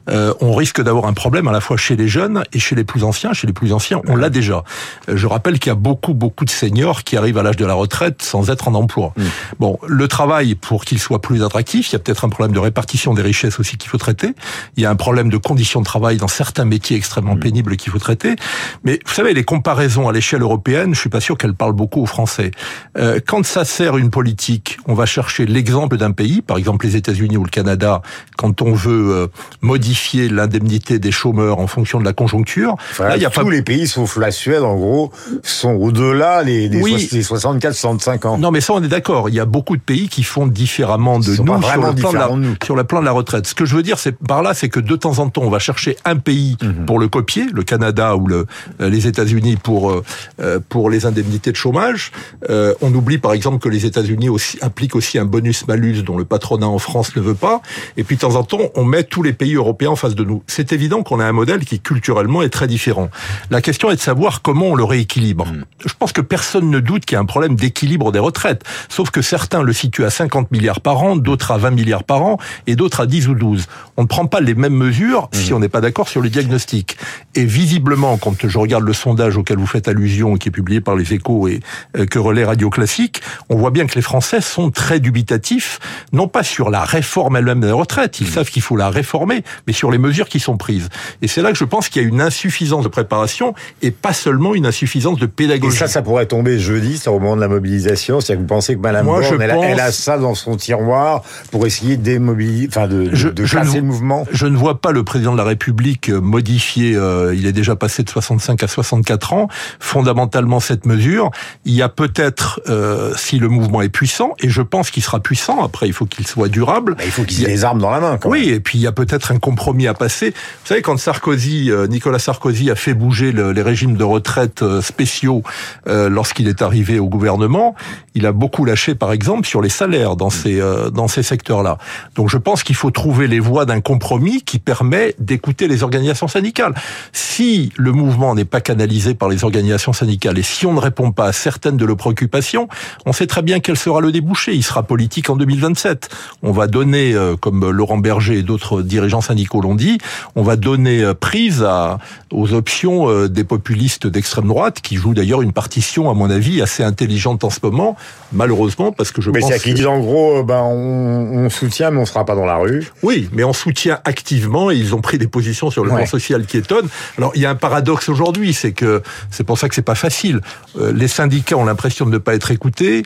euh, 0.09 0.33
on 0.41 0.53
risque 0.53 0.81
d'avoir 0.81 1.05
un 1.05 1.13
problème 1.13 1.47
à 1.47 1.51
la 1.51 1.61
fois 1.61 1.77
chez 1.77 1.95
les 1.95 2.07
jeunes 2.07 2.43
et 2.53 2.59
chez 2.59 2.75
les 2.75 2.83
plus 2.83 3.03
anciens. 3.03 3.33
Chez 3.33 3.47
les 3.47 3.53
plus 3.53 3.73
anciens, 3.73 4.01
on 4.07 4.15
l'a 4.15 4.29
déjà. 4.29 4.63
Euh, 5.09 5.17
je 5.17 5.27
rappelle 5.27 5.59
qu'il 5.59 5.69
y 5.69 5.73
a 5.73 5.75
beaucoup, 5.75 6.13
beaucoup 6.13 6.45
de 6.45 6.49
seniors 6.49 7.03
qui 7.03 7.17
arrivent 7.17 7.37
à 7.37 7.43
l'âge 7.43 7.57
de 7.57 7.65
la 7.65 7.73
retraite 7.73 8.21
sans 8.21 8.49
être 8.49 8.67
en 8.67 8.75
Mm. 8.83 9.23
Bon, 9.59 9.79
le 9.87 10.07
travail, 10.07 10.55
pour 10.55 10.85
qu'il 10.85 10.99
soit 10.99 11.21
plus 11.21 11.43
attractif, 11.43 11.89
il 11.89 11.93
y 11.93 11.95
a 11.95 11.99
peut-être 11.99 12.25
un 12.25 12.29
problème 12.29 12.53
de 12.53 12.59
répartition 12.59 13.13
des 13.13 13.21
richesses 13.21 13.59
aussi 13.59 13.77
qu'il 13.77 13.89
faut 13.89 13.97
traiter. 13.97 14.33
Il 14.77 14.83
y 14.83 14.85
a 14.85 14.89
un 14.89 14.95
problème 14.95 15.29
de 15.29 15.37
conditions 15.37 15.79
de 15.79 15.85
travail 15.85 16.17
dans 16.17 16.27
certains 16.27 16.65
métiers 16.65 16.97
extrêmement 16.97 17.35
mm. 17.35 17.39
pénibles 17.39 17.77
qu'il 17.77 17.91
faut 17.91 17.99
traiter. 17.99 18.35
Mais 18.83 18.99
vous 19.05 19.13
savez, 19.13 19.33
les 19.33 19.43
comparaisons 19.43 20.07
à 20.07 20.13
l'échelle 20.13 20.41
européenne, 20.41 20.93
je 20.93 20.99
suis 20.99 21.09
pas 21.09 21.21
sûr 21.21 21.37
qu'elles 21.37 21.55
parlent 21.55 21.73
beaucoup 21.73 22.01
aux 22.01 22.05
Français. 22.05 22.51
Euh, 22.97 23.19
quand 23.25 23.45
ça 23.45 23.65
sert 23.65 23.97
une 23.97 24.09
politique, 24.09 24.77
on 24.87 24.93
va 24.93 25.05
chercher 25.05 25.45
l'exemple 25.45 25.97
d'un 25.97 26.11
pays, 26.11 26.41
par 26.41 26.57
exemple 26.57 26.85
les 26.85 26.95
États-Unis 26.95 27.37
ou 27.37 27.43
le 27.43 27.49
Canada, 27.49 28.01
quand 28.37 28.61
on 28.61 28.73
veut 28.73 29.11
euh, 29.11 29.27
modifier 29.61 30.29
l'indemnité 30.29 30.99
des 30.99 31.11
chômeurs 31.11 31.59
en 31.59 31.67
fonction 31.67 31.99
de 31.99 32.05
la 32.05 32.13
conjoncture. 32.13 32.75
Là, 32.99 33.17
il 33.17 33.21
y 33.21 33.25
a 33.25 33.29
tous 33.29 33.49
les 33.49 33.61
pays 33.61 33.87
sauf 33.87 34.17
la 34.17 34.31
Suède, 34.31 34.63
en 34.63 34.75
gros, 34.75 35.11
sont 35.43 35.73
au-delà 35.73 36.43
des, 36.43 36.69
des, 36.69 36.81
64-65 36.81 38.27
ans. 38.27 38.37
Non, 38.37 38.51
mais 38.51 38.61
ça, 38.69 38.75
on 38.75 38.83
est 38.83 38.87
d'accord. 38.87 39.29
Il 39.29 39.35
y 39.35 39.39
a 39.39 39.45
beaucoup 39.45 39.75
de 39.75 39.81
pays 39.81 40.09
qui 40.09 40.21
font 40.21 40.45
différemment 40.45 41.19
de 41.19 41.29
nous, 41.29 41.35
sur 41.35 41.43
le, 41.81 41.95
plan 41.95 42.11
de 42.11 42.17
la, 42.17 42.29
sur 42.63 42.75
le 42.75 42.83
plan 42.83 42.99
de 42.99 43.05
la 43.05 43.11
retraite. 43.11 43.47
Ce 43.47 43.55
que 43.55 43.65
je 43.65 43.75
veux 43.75 43.81
dire, 43.81 43.97
c'est 43.97 44.15
par 44.15 44.43
là, 44.43 44.53
c'est 44.53 44.69
que 44.69 44.79
de 44.79 44.95
temps 44.95 45.17
en 45.17 45.29
temps, 45.29 45.41
on 45.41 45.49
va 45.49 45.57
chercher 45.57 45.97
un 46.05 46.17
pays 46.17 46.55
mhm. 46.61 46.85
pour 46.85 46.99
le 46.99 47.07
copier, 47.07 47.47
le 47.51 47.63
Canada 47.63 48.15
ou 48.15 48.27
le, 48.27 48.45
euh, 48.79 48.89
les 48.89 49.07
États-Unis 49.07 49.57
pour 49.57 49.91
euh, 49.91 50.59
pour 50.69 50.91
les 50.91 51.07
indemnités 51.07 51.51
de 51.51 51.55
chômage. 51.55 52.11
Euh, 52.49 52.75
on 52.81 52.93
oublie 52.93 53.17
par 53.17 53.33
exemple 53.33 53.57
que 53.57 53.69
les 53.69 53.87
États-Unis 53.87 54.29
aussi 54.29 54.59
appliquent 54.61 54.95
aussi 54.95 55.17
un 55.17 55.25
bonus-malus 55.25 56.03
dont 56.03 56.17
le 56.17 56.25
patronat 56.25 56.67
en 56.67 56.79
France 56.79 57.15
ne 57.15 57.21
veut 57.21 57.33
pas. 57.33 57.61
Et 57.97 58.03
puis 58.03 58.17
de 58.17 58.21
temps 58.21 58.35
en 58.35 58.43
temps, 58.43 58.69
on 58.75 58.85
met 58.85 59.03
tous 59.03 59.23
les 59.23 59.33
pays 59.33 59.55
européens 59.55 59.89
en 59.89 59.95
face 59.95 60.13
de 60.13 60.23
nous. 60.23 60.43
C'est 60.45 60.73
évident 60.73 61.01
qu'on 61.01 61.19
a 61.19 61.25
un 61.25 61.31
modèle 61.31 61.65
qui 61.65 61.79
culturellement 61.79 62.43
est 62.43 62.49
très 62.49 62.67
différent. 62.67 63.09
La 63.49 63.61
question 63.61 63.89
est 63.89 63.95
de 63.95 64.01
savoir 64.01 64.43
comment 64.43 64.67
on 64.67 64.75
le 64.75 64.83
rééquilibre. 64.83 65.47
Mm. 65.47 65.65
Je 65.85 65.93
pense 65.97 66.13
que 66.13 66.21
personne 66.21 66.69
ne 66.69 66.79
doute 66.79 67.05
qu'il 67.05 67.15
y 67.15 67.17
a 67.17 67.21
un 67.21 67.25
problème 67.25 67.55
d'équilibre 67.55 68.11
des 68.11 68.19
retraites. 68.19 68.48
Sauf 68.89 69.11
que 69.11 69.21
certains 69.21 69.63
le 69.63 69.73
situent 69.73 70.05
à 70.05 70.09
50 70.09 70.51
milliards 70.51 70.81
par 70.81 71.01
an, 71.03 71.15
d'autres 71.15 71.51
à 71.51 71.57
20 71.57 71.71
milliards 71.71 72.03
par 72.03 72.23
an 72.23 72.37
et 72.67 72.75
d'autres 72.75 73.01
à 73.01 73.05
10 73.05 73.27
ou 73.29 73.35
12. 73.35 73.67
On 73.97 74.03
ne 74.03 74.07
prend 74.07 74.25
pas 74.25 74.41
les 74.41 74.55
mêmes 74.55 74.73
mesures 74.73 75.29
si 75.31 75.51
mm. 75.51 75.55
on 75.55 75.59
n'est 75.59 75.69
pas 75.69 75.81
d'accord 75.81 76.09
sur 76.09 76.21
le 76.21 76.29
diagnostic. 76.29 76.97
Et 77.35 77.45
visiblement, 77.45 78.17
quand 78.17 78.47
je 78.47 78.57
regarde 78.57 78.83
le 78.83 78.93
sondage 78.93 79.37
auquel 79.37 79.57
vous 79.57 79.67
faites 79.67 79.87
allusion, 79.87 80.35
qui 80.35 80.49
est 80.49 80.51
publié 80.51 80.81
par 80.81 80.95
les 80.95 81.13
Échos 81.13 81.47
et 81.47 81.59
euh, 81.97 82.05
que 82.05 82.19
relaie 82.19 82.45
Radio 82.45 82.69
Classique, 82.69 83.21
on 83.49 83.57
voit 83.57 83.71
bien 83.71 83.85
que 83.85 83.95
les 83.95 84.01
Français 84.01 84.41
sont 84.41 84.71
très 84.71 84.99
dubitatifs, 84.99 85.79
non 86.13 86.27
pas 86.27 86.43
sur 86.43 86.69
la 86.69 86.83
réforme 86.83 87.35
elle-même 87.37 87.61
des 87.61 87.71
retraites, 87.71 88.19
ils 88.19 88.27
mm. 88.27 88.31
savent 88.31 88.49
qu'il 88.49 88.61
faut 88.61 88.75
la 88.75 88.89
réformer, 88.89 89.43
mais 89.67 89.73
sur 89.73 89.91
les 89.91 89.97
mesures 89.97 90.29
qui 90.29 90.39
sont 90.39 90.57
prises. 90.57 90.89
Et 91.21 91.27
c'est 91.27 91.41
là 91.41 91.51
que 91.51 91.57
je 91.57 91.65
pense 91.65 91.89
qu'il 91.89 92.01
y 92.01 92.05
a 92.05 92.07
une 92.07 92.21
insuffisance 92.21 92.83
de 92.83 92.89
préparation 92.89 93.53
et 93.81 93.91
pas 93.91 94.13
seulement 94.13 94.55
une 94.55 94.65
insuffisance 94.65 95.19
de 95.19 95.25
pédagogie. 95.25 95.75
Et 95.75 95.79
ça, 95.79 95.87
ça 95.87 96.01
pourrait 96.01 96.25
tomber 96.25 96.59
jeudi, 96.59 96.97
c'est 96.97 97.09
au 97.09 97.19
moment 97.19 97.35
de 97.35 97.41
la 97.41 97.47
mobilisation. 97.47 98.21
C'est-à-dire 98.21 98.38
que 98.38 98.38
vous 98.39 98.45
pensez 98.45 98.75
que 98.75 98.79
Moi, 98.79 99.01
Borne, 99.01 99.41
elle, 99.41 99.79
a 99.79 99.91
ça 99.91 100.17
dans 100.17 100.35
son 100.35 100.55
tiroir 100.55 101.23
pour 101.51 101.65
essayer 101.65 101.97
de 101.97 102.03
démobiliser, 102.03 102.67
enfin 102.69 102.87
de, 102.87 103.05
de 103.05 103.45
casser 103.45 103.77
le 103.77 103.83
mouvement? 103.83 104.25
Je 104.31 104.47
ne 104.47 104.57
vois 104.57 104.81
pas 104.81 104.91
le 104.91 105.03
président 105.03 105.33
de 105.33 105.37
la 105.37 105.43
République 105.43 106.09
modifier. 106.09 106.95
Euh, 106.95 107.35
il 107.35 107.45
est 107.45 107.53
déjà 107.53 107.75
passé 107.75 108.03
de 108.03 108.09
65 108.09 108.63
à 108.63 108.67
64 108.67 109.33
ans. 109.33 109.47
Fondamentalement, 109.79 110.59
cette 110.59 110.85
mesure, 110.85 111.31
il 111.65 111.73
y 111.73 111.81
a 111.81 111.89
peut-être, 111.89 112.61
euh, 112.69 113.13
si 113.15 113.39
le 113.39 113.47
mouvement 113.47 113.81
est 113.81 113.89
puissant, 113.89 114.33
et 114.39 114.49
je 114.49 114.61
pense 114.61 114.91
qu'il 114.91 115.03
sera 115.03 115.19
puissant. 115.19 115.63
Après, 115.63 115.87
il 115.87 115.93
faut 115.93 116.05
qu'il 116.05 116.27
soit 116.27 116.49
durable. 116.49 116.95
il 117.03 117.11
faut 117.11 117.23
qu'il 117.23 117.43
ait 117.43 117.47
les 117.47 117.63
armes 117.63 117.79
dans 117.79 117.91
la 117.91 117.99
main. 117.99 118.17
Quand 118.17 118.29
oui, 118.29 118.49
et 118.49 118.59
puis 118.59 118.77
il 118.77 118.81
y 118.81 118.87
a 118.87 118.91
peut-être 118.91 119.31
un 119.31 119.39
compromis 119.39 119.87
à 119.87 119.93
passer. 119.93 120.29
Vous 120.29 120.67
savez, 120.67 120.81
quand 120.81 120.97
Sarkozy, 120.97 121.71
euh, 121.71 121.87
Nicolas 121.87 122.19
Sarkozy 122.19 122.69
a 122.69 122.75
fait 122.75 122.93
bouger 122.93 123.31
les 123.31 123.61
régimes 123.61 123.95
de 123.95 124.03
retraite 124.03 124.61
euh, 124.61 124.81
spéciaux 124.81 125.43
euh, 125.87 126.09
lorsqu'il 126.09 126.47
est 126.47 126.61
arrivé 126.61 126.99
au 126.99 127.07
gouvernement, 127.07 127.75
il 128.15 128.25
a 128.25 128.28
beaucoup 128.31 128.65
lâché, 128.65 128.95
par 128.95 129.11
exemple, 129.11 129.47
sur 129.47 129.61
les 129.61 129.69
salaires 129.69 130.15
dans 130.15 130.29
ces 130.29 130.61
dans 130.93 131.07
ces 131.07 131.23
secteurs-là. 131.23 131.77
Donc, 132.15 132.29
je 132.29 132.37
pense 132.37 132.63
qu'il 132.63 132.75
faut 132.75 132.91
trouver 132.91 133.27
les 133.27 133.39
voies 133.39 133.65
d'un 133.65 133.81
compromis 133.81 134.41
qui 134.41 134.59
permet 134.59 135.15
d'écouter 135.19 135.67
les 135.67 135.83
organisations 135.83 136.27
syndicales. 136.27 136.73
Si 137.13 137.71
le 137.75 137.91
mouvement 137.91 138.35
n'est 138.35 138.45
pas 138.45 138.61
canalisé 138.61 139.13
par 139.13 139.29
les 139.29 139.43
organisations 139.43 139.93
syndicales 139.93 140.37
et 140.37 140.43
si 140.43 140.65
on 140.65 140.73
ne 140.73 140.79
répond 140.79 141.11
pas 141.11 141.25
à 141.25 141.33
certaines 141.33 141.77
de 141.77 141.85
leurs 141.85 141.97
préoccupations, 141.97 142.67
on 143.05 143.13
sait 143.13 143.27
très 143.27 143.41
bien 143.41 143.59
quel 143.59 143.77
sera 143.77 144.01
le 144.01 144.11
débouché. 144.11 144.53
Il 144.55 144.63
sera 144.63 144.83
politique 144.83 145.29
en 145.29 145.35
2027. 145.35 146.09
On 146.43 146.51
va 146.51 146.67
donner, 146.67 147.15
comme 147.41 147.69
Laurent 147.69 147.97
Berger 147.97 148.39
et 148.39 148.43
d'autres 148.43 148.81
dirigeants 148.81 149.21
syndicaux 149.21 149.61
l'ont 149.61 149.75
dit, 149.75 149.97
on 150.35 150.43
va 150.43 150.55
donner 150.55 151.03
euh, 151.03 151.13
prise 151.13 151.63
à, 151.63 151.99
aux 152.31 152.53
options 152.53 153.09
euh, 153.09 153.27
des 153.27 153.43
populistes 153.43 154.07
d'extrême 154.07 154.47
droite, 154.47 154.81
qui 154.81 154.95
jouent 154.95 155.13
d'ailleurs 155.13 155.41
une 155.41 155.53
partition, 155.53 156.09
à 156.09 156.13
mon 156.13 156.29
avis, 156.29 156.61
assez 156.61 156.83
intelligente 156.83 157.43
en 157.43 157.49
ce 157.49 157.59
moment, 157.63 157.95
malheureusement, 158.31 158.91
parce 158.91 159.11
que 159.11 159.21
je 159.21 159.31
mais 159.31 159.39
pense. 159.39 159.51
c'est 159.51 159.59
qu'ils 159.59 159.73
disent 159.73 159.87
en 159.87 159.99
gros, 159.99 160.43
ben 160.43 160.61
on, 160.61 161.45
on, 161.45 161.49
soutient, 161.49 161.91
mais 161.91 161.99
on 161.99 162.05
sera 162.05 162.25
pas 162.25 162.35
dans 162.35 162.45
la 162.45 162.57
rue. 162.57 162.87
Oui, 163.03 163.29
mais 163.33 163.43
on 163.43 163.53
soutient 163.53 163.99
activement 164.05 164.71
et 164.71 164.75
ils 164.75 164.95
ont 164.95 165.01
pris 165.01 165.17
des 165.17 165.27
positions 165.27 165.69
sur 165.71 165.83
le 165.83 165.89
plan 165.89 166.05
social 166.05 166.45
qui 166.45 166.57
étonnent. 166.57 166.87
Alors 167.17 167.31
il 167.35 167.41
y 167.41 167.45
a 167.45 167.49
un 167.49 167.55
paradoxe 167.55 168.09
aujourd'hui, 168.09 168.53
c'est 168.53 168.71
que 168.71 169.01
c'est 169.31 169.43
pour 169.43 169.57
ça 169.57 169.69
que 169.69 169.75
c'est 169.75 169.81
pas 169.81 169.95
facile. 169.95 170.41
Euh, 170.79 170.91
les 170.91 171.07
syndicats 171.07 171.57
ont 171.57 171.65
l'impression 171.65 172.05
de 172.05 172.11
ne 172.11 172.17
pas 172.17 172.35
être 172.35 172.51
écoutés. 172.51 173.03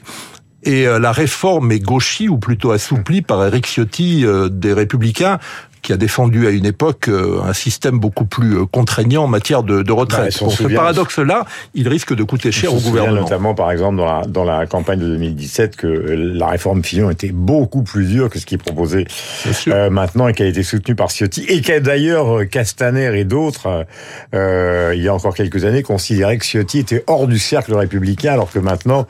Et 0.66 0.88
euh, 0.88 0.98
la 0.98 1.12
réforme 1.12 1.72
est 1.72 1.80
gauchie 1.80 2.30
ou 2.30 2.38
plutôt 2.38 2.72
assouplie 2.72 3.22
par 3.22 3.46
Eric 3.46 3.68
Ciotti 3.68 4.26
euh, 4.26 4.48
des 4.48 4.72
Républicains 4.72 5.40
qui 5.84 5.94
a 5.94 5.98
défendu 5.98 6.48
à 6.48 6.50
une 6.50 6.66
époque 6.66 7.10
euh, 7.10 7.42
un 7.44 7.54
système 7.54 8.00
beaucoup 8.00 8.26
plus 8.26 8.58
euh, 8.58 8.66
contraignant 8.66 9.26
en 9.26 9.28
matière 9.28 9.64
de, 9.64 9.84
de 9.84 9.92
retraite. 9.92 10.34
Bah, 10.34 10.40
Pour 10.40 10.52
ce 10.54 10.64
paradoxe-là, 10.64 11.46
il 11.76 11.88
risque 11.88 12.16
de 12.16 12.24
coûter 12.24 12.52
cher 12.52 12.74
au 12.74 12.80
gouvernement. 12.80 13.22
Notamment, 13.22 13.54
par 13.54 13.72
exemple, 13.72 13.98
dans 13.98 14.06
la, 14.06 14.26
dans 14.26 14.46
la 14.46 14.66
campagne 14.66 15.00
de 15.00 15.08
2017, 15.08 15.76
que 15.76 15.88
la 15.88 16.48
réforme 16.48 16.84
Fillon 16.84 17.10
était 17.10 17.32
beaucoup 17.32 17.84
plus 17.84 18.06
dure 18.06 18.30
que 18.30 18.40
ce 18.40 18.46
qui 18.46 18.56
est 18.56 18.58
proposé 18.58 19.06
euh, 19.68 19.90
maintenant 19.90 20.28
et 20.28 20.34
qui 20.34 20.44
a 20.44 20.46
été 20.46 20.64
soutenu 20.64 20.96
par 20.96 21.10
Ciotti 21.10 21.46
et 21.48 21.62
qui 21.62 21.72
a 21.72 21.80
d'ailleurs 21.80 22.40
euh, 22.40 22.46
Castaner 22.46 23.20
et 23.20 23.26
d'autres, 23.26 23.86
euh, 24.34 24.94
il 24.96 25.04
y 25.04 25.08
a 25.08 25.14
encore 25.14 25.36
quelques 25.36 25.66
années, 25.66 25.84
considéraient 25.84 26.38
que 26.38 26.46
Ciotti 26.46 26.80
était 26.80 27.04
hors 27.08 27.28
du 27.28 27.40
cercle 27.40 27.74
républicain, 27.74 28.34
alors 28.34 28.52
que 28.52 28.60
maintenant, 28.60 29.06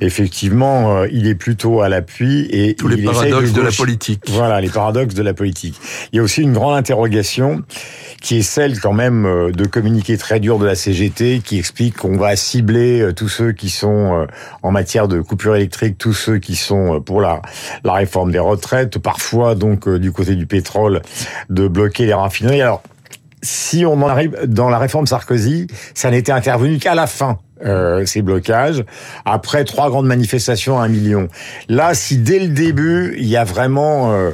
effectivement, 0.00 1.04
il 1.04 1.26
est 1.26 1.34
plutôt 1.34 1.82
à 1.82 1.88
l'appui 1.88 2.48
et 2.50 2.74
tous 2.74 2.88
les 2.88 3.02
paradoxes 3.02 3.52
de, 3.52 3.60
de 3.60 3.62
la 3.62 3.70
politique. 3.70 4.22
Voilà, 4.28 4.60
les 4.60 4.68
paradoxes 4.68 5.14
de 5.14 5.22
la 5.22 5.34
politique. 5.34 5.78
Il 6.14 6.18
y 6.18 6.20
a 6.20 6.22
aussi 6.22 6.42
une 6.42 6.52
grande 6.52 6.76
interrogation 6.76 7.64
qui 8.22 8.38
est 8.38 8.42
celle 8.42 8.78
quand 8.78 8.92
même 8.92 9.26
euh, 9.26 9.50
de 9.50 9.66
communiquer 9.66 10.16
très 10.16 10.38
dur 10.38 10.60
de 10.60 10.64
la 10.64 10.76
CGT 10.76 11.40
qui 11.44 11.58
explique 11.58 11.96
qu'on 11.96 12.16
va 12.16 12.36
cibler 12.36 13.00
euh, 13.00 13.12
tous 13.12 13.28
ceux 13.28 13.50
qui 13.50 13.68
sont 13.68 14.22
euh, 14.22 14.26
en 14.62 14.70
matière 14.70 15.08
de 15.08 15.20
coupure 15.20 15.56
électrique, 15.56 15.98
tous 15.98 16.12
ceux 16.12 16.38
qui 16.38 16.54
sont 16.54 17.00
pour 17.00 17.20
la, 17.20 17.42
la 17.82 17.94
réforme 17.94 18.30
des 18.30 18.38
retraites, 18.38 18.96
parfois 18.98 19.56
donc 19.56 19.88
du 19.88 20.12
côté 20.12 20.36
du 20.36 20.46
pétrole 20.46 21.02
de 21.50 21.66
bloquer 21.66 22.06
les 22.06 22.14
raffineries. 22.14 22.62
Alors 22.62 22.84
si 23.42 23.84
on 23.84 23.94
en 23.94 24.08
arrive 24.08 24.38
dans 24.46 24.70
la 24.70 24.78
réforme 24.78 25.08
Sarkozy, 25.08 25.66
ça 25.94 26.12
n'était 26.12 26.30
intervenu 26.30 26.78
qu'à 26.78 26.94
la 26.94 27.08
fin. 27.08 27.38
Euh, 27.64 28.04
ces 28.04 28.20
blocages, 28.20 28.84
après 29.24 29.64
trois 29.64 29.88
grandes 29.88 30.06
manifestations 30.06 30.78
à 30.80 30.84
un 30.84 30.88
million. 30.88 31.28
Là, 31.68 31.94
si 31.94 32.18
dès 32.18 32.40
le 32.40 32.48
début, 32.48 33.14
il 33.16 33.26
y 33.26 33.36
a 33.36 33.44
vraiment 33.44 34.12
euh, 34.12 34.32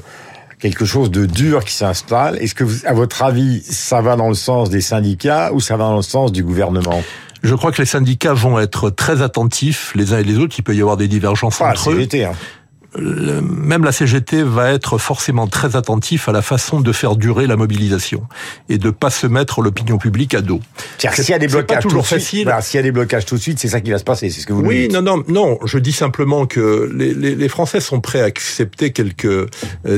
quelque 0.61 0.85
chose 0.85 1.11
de 1.11 1.26
dur 1.26 1.64
qui 1.64 1.75
s'installe. 1.75 2.37
Est-ce 2.40 2.55
que, 2.55 2.64
vous, 2.64 2.87
à 2.87 2.93
votre 2.93 3.23
avis, 3.23 3.62
ça 3.62 4.00
va 4.00 4.17
dans 4.17 4.29
le 4.29 4.35
sens 4.35 4.71
des 4.71 4.81
syndicats 4.81 5.52
ou 5.52 5.61
ça 5.61 5.76
va 5.76 5.85
dans 5.85 5.97
le 5.97 6.02
sens 6.02 6.33
du 6.33 6.45
gouvernement? 6.45 7.02
Je 7.43 7.55
crois 7.55 7.73
que 7.73 7.81
les 7.81 7.87
syndicats 7.87 8.35
vont 8.35 8.59
être 8.59 8.90
très 8.90 9.23
attentifs 9.23 9.93
les 9.95 10.12
uns 10.12 10.19
et 10.19 10.25
les 10.25 10.37
autres. 10.37 10.55
Il 10.59 10.62
peut 10.62 10.75
y 10.75 10.81
avoir 10.81 10.99
des 10.99 11.09
divergences 11.09 11.59
Pas 11.59 11.71
entre 11.71 11.90
eux. 11.93 12.07
Hein 12.12 12.33
même 12.99 13.85
la 13.85 13.92
CGT 13.92 14.42
va 14.42 14.70
être 14.70 14.99
forcément 14.99 15.47
très 15.47 15.76
attentif 15.76 16.28
à 16.28 16.32
la 16.32 16.42
façon 16.42 16.80
de 16.80 16.92
faire 16.92 17.16
durer 17.16 17.47
la 17.47 17.56
mobilisation 17.56 18.26
et 18.68 18.78
de 18.78 18.90
pas 18.90 19.11
se 19.11 19.26
mettre 19.26 19.62
l'opinion 19.62 19.99
publique 19.99 20.35
à 20.35 20.40
dos. 20.40 20.61
S'il 20.99 21.30
y 21.30 21.32
a 21.32 21.38
des 21.38 21.47
blocages 21.47 21.82
toujours 21.82 22.06
facile. 22.06 22.44
Voilà, 22.44 22.62
s'il 22.62 22.78
y 22.78 22.80
a 22.80 22.82
des 22.82 22.92
blocages 22.92 23.26
tout 23.26 23.37
de 23.37 23.40
suite, 23.40 23.59
c'est 23.59 23.68
ça 23.68 23.80
qui 23.80 23.90
va 23.90 23.99
se 23.99 24.04
passer. 24.04 24.30
C'est 24.30 24.40
ce 24.40 24.47
que 24.47 24.52
vous 24.52 24.62
Oui, 24.62 24.88
dites. 24.88 24.92
non, 24.92 25.02
non, 25.02 25.23
non. 25.28 25.59
Je 25.64 25.78
dis 25.78 25.92
simplement 25.92 26.47
que 26.47 26.90
les, 26.94 27.14
les, 27.14 27.35
les, 27.35 27.49
Français 27.49 27.80
sont 27.80 28.00
prêts 28.00 28.20
à 28.20 28.25
accepter 28.25 28.92
quelques 28.92 29.25
euh, 29.25 29.47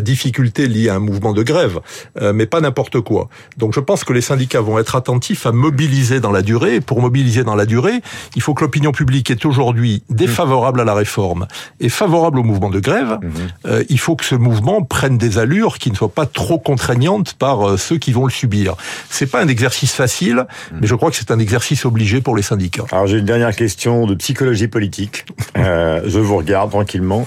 difficultés 0.01 0.67
liées 0.69 0.89
à 0.89 0.97
un 0.97 1.01
mouvement 1.01 1.33
de 1.33 1.43
grève, 1.43 1.81
euh, 2.21 2.33
mais 2.33 2.47
pas 2.47 2.61
n'importe 2.61 3.01
quoi. 3.01 3.29
Donc, 3.57 3.75
je 3.75 3.81
pense 3.81 4.05
que 4.05 4.13
les 4.13 4.21
syndicats 4.21 4.61
vont 4.61 4.79
être 4.79 4.97
attentifs 4.97 5.47
à 5.47 5.53
mobiliser 5.53 6.21
dans 6.21 6.33
la 6.33 6.43
durée. 6.43 6.77
Et 6.77 6.81
pour 6.81 7.01
mobiliser 7.01 7.45
dans 7.45 7.55
la 7.55 7.67
durée, 7.67 8.01
il 8.37 8.43
faut 8.43 8.55
que 8.55 8.63
l'opinion 8.65 8.93
publique 8.93 9.31
est 9.31 9.45
aujourd'hui 9.47 10.03
défavorable 10.11 10.81
à 10.81 10.85
la 10.85 10.95
réforme 10.95 11.47
et 11.81 11.89
favorable 11.89 12.39
au 12.39 12.43
mouvement 12.43 12.71
de 12.71 12.82
grève, 12.83 13.19
mmh. 13.23 13.29
euh, 13.67 13.85
il 13.89 13.99
faut 13.99 14.17
que 14.17 14.25
ce 14.25 14.35
mouvement 14.35 14.83
prenne 14.83 15.17
des 15.17 15.39
allures 15.39 15.79
qui 15.79 15.91
ne 15.91 15.97
soient 15.97 16.13
pas 16.13 16.27
trop 16.27 16.59
contraignantes 16.59 17.35
par 17.35 17.67
euh, 17.67 17.77
ceux 17.77 17.97
qui 17.97 18.13
vont 18.13 18.27
le 18.27 18.31
subir. 18.31 18.75
C'est 19.09 19.27
pas 19.27 19.43
un 19.43 19.49
exercice 19.49 19.93
facile, 19.93 20.37
mmh. 20.37 20.77
mais 20.81 20.87
je 20.87 20.95
crois 20.95 21.11
que 21.11 21.17
c'est 21.17 21.31
un 21.31 21.39
exercice 21.39 21.85
obligé 21.85 22.21
pour 22.21 22.37
les 22.37 22.43
syndicats. 22.43 22.85
Alors 22.93 23.07
j'ai 23.07 23.19
une 23.19 23.25
dernière 23.25 23.57
question 23.57 24.07
de 24.07 24.15
psychologie 24.15 24.69
politique. 24.69 25.25
Euh, 25.59 26.03
je 26.07 26.19
vous 26.19 26.37
regarde 26.37 26.71
tranquillement 26.71 27.27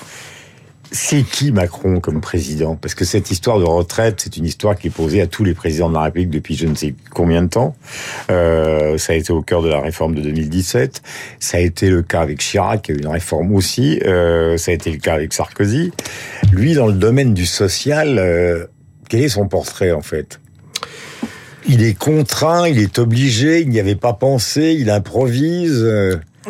c'est 0.96 1.24
qui 1.24 1.52
Macron 1.52 2.00
comme 2.00 2.22
président? 2.22 2.76
Parce 2.76 2.96
que 2.96 3.04
cette 3.04 3.30
histoire 3.30 3.60
de 3.60 3.66
retraite, 3.66 4.22
c'est 4.24 4.38
une 4.38 4.46
histoire 4.46 4.78
qui 4.78 4.88
est 4.88 4.92
posée 4.92 5.22
à 5.22 5.28
tous 5.28 5.44
les 5.44 5.54
présidents 5.54 5.90
de 5.90 5.94
la 5.94 6.04
République 6.04 6.30
depuis 6.30 6.56
je 6.56 6.66
ne 6.66 6.74
sais 6.74 6.96
combien 7.12 7.44
de 7.44 7.50
temps. 7.50 7.76
Euh, 8.32 8.98
ça 8.98 9.14
a 9.14 9.16
été 9.18 9.34
au 9.34 9.42
cœur 9.42 9.62
de 9.62 9.68
la 9.68 9.82
réforme 9.82 10.16
de 10.16 10.22
2017. 10.22 11.02
Ça 11.40 11.58
a 11.58 11.60
été 11.60 11.90
le 11.90 12.02
cas 12.02 12.22
avec 12.22 12.40
Chirac, 12.40 12.88
y 12.88 12.92
a 12.94 12.96
eu 12.96 13.00
une 13.00 13.08
réforme 13.08 13.54
aussi. 13.54 14.00
Euh, 14.06 14.58
ça 14.58 14.72
a 14.72 14.74
été 14.74 14.90
le 14.90 14.98
cas 14.98 15.16
avec 15.16 15.34
Sarkozy. 15.34 15.92
Lui, 16.54 16.76
dans 16.76 16.88
le 16.88 16.94
domaine 16.94 17.34
du 17.34 17.46
social, 17.46 18.18
euh, 18.18 18.66
quel 19.10 19.22
est 19.22 19.30
son 19.30 19.48
portrait 19.50 19.92
en 19.92 20.02
fait? 20.02 20.40
Il 21.68 21.84
est 21.84 21.98
contraint, 21.98 22.70
il 22.70 22.80
est 22.80 23.00
obligé, 23.00 23.60
il 23.62 23.70
n'y 23.70 23.80
avait 23.80 23.96
pas 23.96 24.14
pensé, 24.14 24.78
il 24.80 24.90
improvise. 24.90 25.86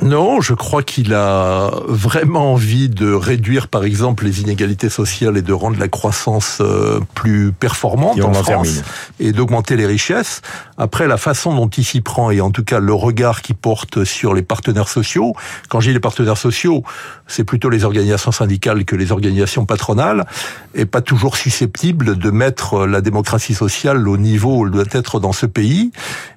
Non, 0.02 0.42
je 0.42 0.54
crois 0.54 0.84
qu'il 0.84 1.14
a 1.14 1.72
vraiment 1.88 2.54
envie 2.54 2.90
de 2.90 3.12
réduire, 3.12 3.68
par 3.68 3.86
exemple, 3.86 4.25
les 4.25 4.42
inégalités 4.42 4.90
sociales 4.90 5.38
et 5.38 5.42
de 5.42 5.54
rendre 5.54 5.80
la 5.80 5.88
croissance 5.88 6.60
euh, 6.62 7.00
plus 7.14 7.52
performante 7.52 8.22
en, 8.22 8.30
en 8.30 8.34
France 8.34 8.82
et 9.20 9.32
d'augmenter 9.32 9.78
les 9.78 9.86
richesses. 9.86 10.42
Après, 10.78 11.08
la 11.08 11.18
façon 11.18 11.56
dont 11.56 11.70
il 11.70 11.86
s'y 11.86 12.02
prend 12.02 12.32
et 12.32 12.42
en 12.42 12.52
tout 12.52 12.64
cas 12.64 12.80
le 12.80 12.94
regard 12.94 13.42
qu'il 13.42 13.56
porte 13.56 14.04
sur 14.04 14.34
les 14.34 14.42
partenaires 14.42 14.90
sociaux. 14.90 15.34
Quand 15.70 15.80
dis 15.80 15.94
les 15.94 16.00
partenaires 16.00 16.38
sociaux, 16.38 16.84
c'est 17.27 17.44
plutôt 17.44 17.70
les 17.70 17.84
organisations 17.84 18.32
syndicales 18.32 18.86
que 18.86 18.96
les 18.96 19.12
organisations 19.12 19.65
patronales, 19.65 20.25
et 20.74 20.86
pas 20.86 21.01
toujours 21.01 21.38
susceptible 21.38 22.17
de 22.17 22.29
mettre 22.32 22.86
la 22.86 23.01
démocratie 23.01 23.53
sociale 23.53 24.08
au 24.08 24.17
niveau 24.17 24.60
où 24.60 24.65
elle 24.65 24.72
doit 24.72 24.84
être 24.91 25.20
dans 25.20 25.34
ce 25.34 25.46
pays. 25.46 25.91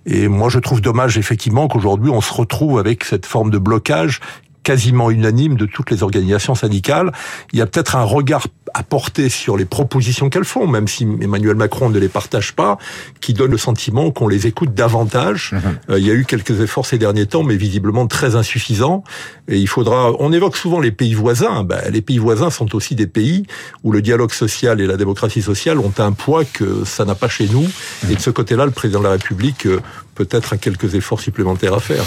Et 0.07 0.29
moi, 0.29 0.49
je 0.49 0.59
trouve 0.59 0.81
dommage 0.81 1.19
effectivement 1.19 1.69
qu'aujourd'hui 1.69 2.11
on 2.11 2.21
se 2.21 2.33
retrouve 2.33 2.79
avec 2.79 3.05
cette 3.05 3.27
forme 3.27 3.51
de 3.51 3.59
blocage 3.59 4.21
quasiment 4.69 5.11
unanime 5.11 5.57
de 5.57 5.65
toutes 5.65 5.91
les 5.91 6.03
organisations 6.03 6.55
syndicales. 6.55 7.11
Il 7.55 7.59
y 7.59 7.63
a 7.63 7.67
peut-être 7.67 7.97
un 7.97 8.03
regard 8.03 8.47
à 8.75 8.83
porter 8.83 9.31
sur 9.31 9.57
les 9.57 9.65
propositions 9.65 10.29
qu'elles 10.29 10.45
font, 10.45 10.67
même 10.67 10.87
si 10.89 11.05
Emmanuel 11.23 11.57
Macron 11.57 11.89
ne 11.89 11.99
les 11.99 12.11
partage 12.11 12.53
pas, 12.53 12.77
qui 13.23 13.33
donne 13.33 13.51
le 13.51 13.57
sentiment 13.57 14.11
qu'on 14.11 14.29
les 14.29 14.47
écoute 14.47 14.75
davantage. 14.75 15.53
Mmh. 15.53 15.57
Euh, 15.93 15.99
il 15.99 16.07
y 16.07 16.11
a 16.11 16.13
eu 16.13 16.27
quelques 16.27 16.61
efforts 16.61 16.85
ces 16.85 16.99
derniers 16.99 17.25
temps, 17.25 17.45
mais 17.45 17.57
visiblement 17.57 18.07
très 18.07 18.37
insuffisants. 18.37 19.05
Et 19.49 19.57
il 19.57 19.69
faudra. 19.69 20.13
On 20.19 20.35
évoque 20.35 20.59
souvent 20.59 20.81
les 20.81 20.93
pays 20.93 21.15
voisins. 21.15 21.65
Ben, 21.65 21.81
les 21.91 22.03
pays 22.03 22.19
voisins 22.19 22.51
sont 22.51 22.75
aussi 22.75 22.95
des 22.95 23.07
pays 23.07 23.47
où 23.85 23.91
le 23.91 24.03
dialogue 24.03 24.33
social 24.33 24.83
et 24.83 24.87
la 24.87 24.99
démocratie 24.99 25.41
sociale 25.41 25.79
ont 25.79 25.95
un 25.97 26.13
poids 26.13 26.45
que 26.45 26.85
ça 26.85 27.07
n'a 27.07 27.15
pas 27.15 27.31
chez 27.31 27.49
nous. 27.49 27.63
Mmh. 27.63 28.11
Et 28.11 28.17
de 28.17 28.21
ce 28.21 28.29
côté-là, 28.29 28.67
le 28.67 28.73
président 28.73 28.99
de 28.99 29.05
la 29.05 29.13
République 29.13 29.65
euh, 29.65 29.81
peut-être 30.15 30.53
a 30.53 30.59
quelques 30.59 30.95
efforts 30.95 31.21
supplémentaires 31.21 31.73
à 31.73 31.81
faire. 31.81 32.05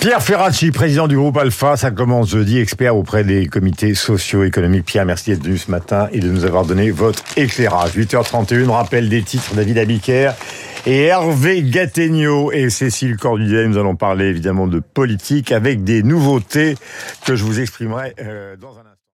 Pierre 0.00 0.22
Ferracci, 0.22 0.70
président 0.70 1.08
du 1.08 1.16
groupe 1.16 1.36
Alpha, 1.36 1.76
ça 1.76 1.90
commence 1.90 2.30
jeudi, 2.30 2.58
expert 2.58 2.96
auprès 2.96 3.22
des 3.22 3.48
comités 3.48 3.94
socio-économiques. 3.94 4.86
Pierre, 4.86 5.04
merci 5.04 5.28
d'être 5.30 5.44
venu 5.44 5.58
ce 5.58 5.70
matin 5.70 6.08
et 6.10 6.20
de 6.20 6.30
nous 6.30 6.46
avoir 6.46 6.64
donné 6.64 6.90
votre 6.90 7.22
éclairage. 7.36 7.98
8h31, 7.98 8.70
rappel 8.70 9.10
des 9.10 9.22
titres, 9.22 9.54
David 9.54 9.76
Abiker 9.76 10.32
et 10.86 11.02
Hervé 11.02 11.62
Gattegno 11.62 12.50
et 12.50 12.70
Cécile 12.70 13.18
Cordudet. 13.18 13.68
Nous 13.68 13.76
allons 13.76 13.94
parler 13.94 14.24
évidemment 14.24 14.66
de 14.66 14.80
politique 14.80 15.52
avec 15.52 15.84
des 15.84 16.02
nouveautés 16.02 16.76
que 17.26 17.36
je 17.36 17.44
vous 17.44 17.60
exprimerai 17.60 18.14
euh, 18.20 18.56
dans 18.56 18.78
un 18.78 18.89